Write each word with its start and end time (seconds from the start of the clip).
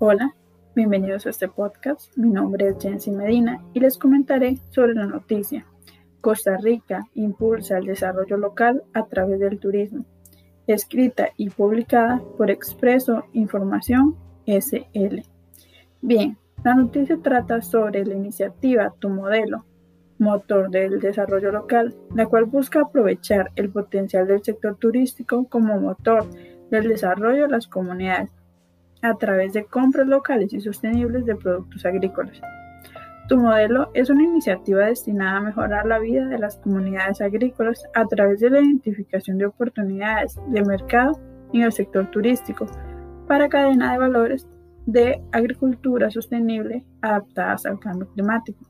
Hola, 0.00 0.32
bienvenidos 0.76 1.26
a 1.26 1.30
este 1.30 1.48
podcast. 1.48 2.16
Mi 2.16 2.30
nombre 2.30 2.68
es 2.68 2.76
Jensi 2.78 3.10
Medina 3.10 3.60
y 3.74 3.80
les 3.80 3.98
comentaré 3.98 4.60
sobre 4.70 4.94
la 4.94 5.06
noticia. 5.06 5.66
Costa 6.20 6.56
Rica 6.56 7.08
impulsa 7.14 7.78
el 7.78 7.86
desarrollo 7.86 8.36
local 8.36 8.84
a 8.94 9.06
través 9.06 9.40
del 9.40 9.58
turismo. 9.58 10.04
Escrita 10.68 11.30
y 11.36 11.50
publicada 11.50 12.22
por 12.36 12.48
Expreso 12.48 13.24
Información 13.32 14.14
SL. 14.46 15.22
Bien, 16.00 16.38
la 16.62 16.76
noticia 16.76 17.18
trata 17.20 17.60
sobre 17.60 18.04
la 18.04 18.14
iniciativa 18.14 18.94
Tu 19.00 19.08
Modelo, 19.08 19.64
motor 20.20 20.70
del 20.70 21.00
desarrollo 21.00 21.50
local, 21.50 21.96
la 22.14 22.26
cual 22.26 22.44
busca 22.44 22.82
aprovechar 22.82 23.50
el 23.56 23.68
potencial 23.70 24.28
del 24.28 24.44
sector 24.44 24.76
turístico 24.76 25.48
como 25.48 25.80
motor 25.80 26.24
del 26.70 26.86
desarrollo 26.86 27.42
de 27.42 27.48
las 27.48 27.66
comunidades 27.66 28.37
a 29.02 29.14
través 29.14 29.52
de 29.52 29.64
compras 29.64 30.06
locales 30.06 30.52
y 30.52 30.60
sostenibles 30.60 31.24
de 31.24 31.36
productos 31.36 31.84
agrícolas. 31.84 32.40
Tu 33.28 33.36
modelo 33.36 33.90
es 33.92 34.08
una 34.08 34.24
iniciativa 34.24 34.86
destinada 34.86 35.36
a 35.36 35.42
mejorar 35.42 35.86
la 35.86 35.98
vida 35.98 36.26
de 36.26 36.38
las 36.38 36.56
comunidades 36.56 37.20
agrícolas 37.20 37.84
a 37.94 38.06
través 38.06 38.40
de 38.40 38.48
la 38.48 38.60
identificación 38.60 39.36
de 39.36 39.46
oportunidades 39.46 40.40
de 40.48 40.64
mercado 40.64 41.20
en 41.52 41.62
el 41.62 41.72
sector 41.72 42.10
turístico 42.10 42.66
para 43.26 43.48
cadena 43.48 43.92
de 43.92 43.98
valores 43.98 44.48
de 44.86 45.22
agricultura 45.32 46.10
sostenible 46.10 46.86
adaptadas 47.02 47.66
al 47.66 47.78
cambio 47.78 48.08
climático. 48.08 48.64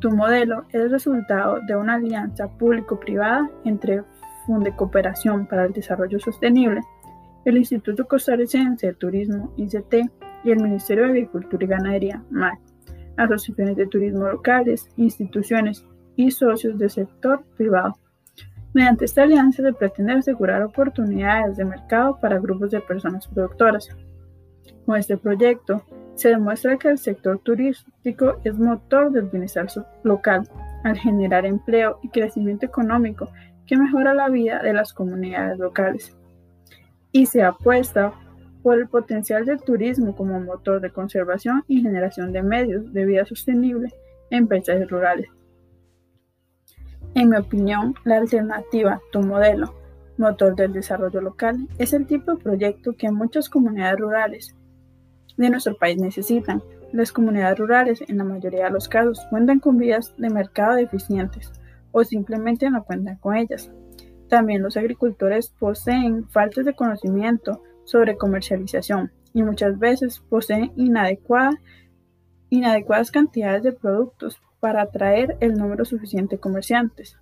Tu 0.00 0.10
modelo 0.10 0.64
es 0.68 0.82
el 0.82 0.90
resultado 0.90 1.58
de 1.66 1.74
una 1.74 1.94
alianza 1.94 2.48
público-privada 2.48 3.50
entre 3.64 4.02
Funde 4.46 4.76
Cooperación 4.76 5.46
para 5.46 5.64
el 5.64 5.72
Desarrollo 5.72 6.20
Sostenible, 6.20 6.82
el 7.48 7.56
Instituto 7.56 8.06
Costarricense 8.06 8.88
de 8.88 8.94
Turismo, 8.94 9.54
ICT, 9.56 9.94
y 10.44 10.50
el 10.50 10.62
Ministerio 10.62 11.04
de 11.04 11.10
Agricultura 11.10 11.64
y 11.64 11.68
Ganadería, 11.68 12.22
MAC, 12.30 12.58
asociaciones 13.16 13.76
de 13.76 13.86
turismo 13.86 14.28
locales, 14.28 14.88
instituciones 14.96 15.84
y 16.14 16.30
socios 16.30 16.78
del 16.78 16.90
sector 16.90 17.42
privado. 17.56 17.98
Mediante 18.74 19.06
esta 19.06 19.22
alianza 19.22 19.62
se 19.62 19.72
pretende 19.72 20.12
asegurar 20.12 20.62
oportunidades 20.62 21.56
de 21.56 21.64
mercado 21.64 22.18
para 22.20 22.38
grupos 22.38 22.70
de 22.70 22.80
personas 22.80 23.26
productoras. 23.26 23.88
Con 24.84 24.96
este 24.96 25.16
proyecto 25.16 25.82
se 26.14 26.28
demuestra 26.28 26.76
que 26.76 26.88
el 26.88 26.98
sector 26.98 27.38
turístico 27.38 28.40
es 28.44 28.58
motor 28.58 29.10
del 29.10 29.24
bienestar 29.24 29.66
local 30.02 30.48
al 30.84 30.98
generar 30.98 31.46
empleo 31.46 31.98
y 32.02 32.08
crecimiento 32.10 32.66
económico 32.66 33.30
que 33.66 33.76
mejora 33.76 34.14
la 34.14 34.28
vida 34.28 34.62
de 34.62 34.72
las 34.72 34.92
comunidades 34.92 35.58
locales 35.58 36.17
y 37.12 37.26
se 37.26 37.42
apuesta 37.42 38.12
por 38.62 38.78
el 38.78 38.88
potencial 38.88 39.44
del 39.46 39.60
turismo 39.60 40.14
como 40.14 40.40
motor 40.40 40.80
de 40.80 40.90
conservación 40.90 41.64
y 41.68 41.82
generación 41.82 42.32
de 42.32 42.42
medios 42.42 42.92
de 42.92 43.06
vida 43.06 43.24
sostenible 43.24 43.92
en 44.30 44.46
paisajes 44.46 44.88
rurales. 44.90 45.28
En 47.14 47.30
mi 47.30 47.36
opinión, 47.36 47.94
la 48.04 48.18
alternativa, 48.18 49.00
tu 49.10 49.20
modelo, 49.20 49.74
motor 50.18 50.54
del 50.54 50.72
desarrollo 50.72 51.20
local, 51.20 51.68
es 51.78 51.92
el 51.92 52.06
tipo 52.06 52.34
de 52.34 52.42
proyecto 52.42 52.92
que 52.92 53.10
muchas 53.10 53.48
comunidades 53.48 54.00
rurales 54.00 54.54
de 55.36 55.50
nuestro 55.50 55.76
país 55.76 55.98
necesitan. 55.98 56.62
Las 56.92 57.12
comunidades 57.12 57.58
rurales, 57.58 58.02
en 58.06 58.18
la 58.18 58.24
mayoría 58.24 58.64
de 58.64 58.70
los 58.70 58.88
casos, 58.88 59.20
cuentan 59.30 59.60
con 59.60 59.78
vías 59.78 60.14
de 60.16 60.30
mercado 60.30 60.76
deficientes 60.76 61.50
o 61.92 62.04
simplemente 62.04 62.70
no 62.70 62.84
cuentan 62.84 63.16
con 63.16 63.36
ellas. 63.36 63.70
También 64.28 64.62
los 64.62 64.76
agricultores 64.76 65.48
poseen 65.58 66.28
faltas 66.28 66.66
de 66.66 66.74
conocimiento 66.74 67.62
sobre 67.84 68.16
comercialización 68.16 69.10
y 69.32 69.42
muchas 69.42 69.78
veces 69.78 70.20
poseen 70.28 70.72
inadecuadas 70.76 71.60
cantidades 73.10 73.62
de 73.62 73.72
productos 73.72 74.40
para 74.60 74.82
atraer 74.82 75.36
el 75.40 75.54
número 75.54 75.84
suficiente 75.84 76.36
de 76.36 76.40
comerciantes. 76.40 77.18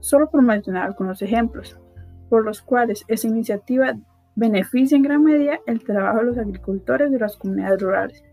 Solo 0.00 0.30
por 0.30 0.42
mencionar 0.42 0.84
algunos 0.84 1.22
ejemplos, 1.22 1.78
por 2.28 2.44
los 2.44 2.60
cuales 2.60 3.04
esa 3.08 3.28
iniciativa 3.28 3.94
beneficia 4.36 4.96
en 4.96 5.02
gran 5.02 5.24
medida 5.24 5.58
el 5.66 5.82
trabajo 5.82 6.18
de 6.18 6.24
los 6.24 6.38
agricultores 6.38 7.10
de 7.10 7.18
las 7.18 7.36
comunidades 7.36 7.80
rurales. 7.80 8.24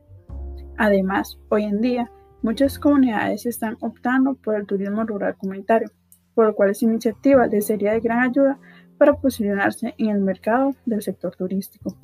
Además, 0.77 1.39
hoy 1.49 1.63
en 1.63 1.79
día, 1.79 2.11
muchas 2.41 2.77
comunidades 2.77 3.45
están 3.45 3.77
optando 3.79 4.35
por 4.35 4.55
el 4.55 4.65
turismo 4.65 5.05
rural 5.05 5.35
comunitario 5.37 5.89
por 6.35 6.45
lo 6.45 6.55
cual 6.55 6.69
esta 6.69 6.85
iniciativa 6.85 7.47
les 7.47 7.65
sería 7.65 7.93
de 7.93 8.01
gran 8.01 8.19
ayuda 8.19 8.59
para 8.97 9.13
posicionarse 9.13 9.95
en 9.97 10.09
el 10.09 10.19
mercado 10.19 10.75
del 10.85 11.01
sector 11.01 11.35
turístico. 11.35 11.95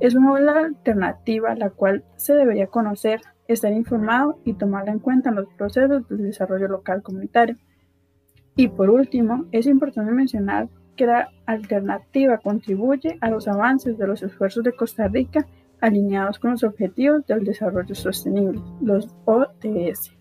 Es 0.00 0.14
una 0.14 0.30
buena 0.30 0.58
alternativa 0.58 1.54
la 1.54 1.70
cual 1.70 2.04
se 2.16 2.34
debería 2.34 2.66
conocer, 2.66 3.20
estar 3.48 3.72
informado 3.72 4.38
y 4.44 4.54
tomarla 4.54 4.92
en 4.92 4.98
cuenta 4.98 5.30
en 5.30 5.36
los 5.36 5.48
procesos 5.54 6.06
de 6.08 6.16
desarrollo 6.16 6.68
local 6.68 7.02
comunitario. 7.02 7.56
Y 8.56 8.68
por 8.68 8.90
último, 8.90 9.46
es 9.52 9.66
importante 9.66 10.12
mencionar 10.12 10.68
que 10.96 11.06
la 11.06 11.28
alternativa 11.44 12.38
contribuye 12.38 13.18
a 13.20 13.30
los 13.30 13.48
avances 13.48 13.98
de 13.98 14.06
los 14.06 14.22
esfuerzos 14.22 14.64
de 14.64 14.72
Costa 14.72 15.08
Rica 15.08 15.46
alineados 15.80 16.38
con 16.38 16.52
los 16.52 16.64
Objetivos 16.64 17.26
del 17.26 17.44
Desarrollo 17.44 17.94
Sostenible, 17.94 18.60
los 18.80 19.08
ODS. 19.26 20.12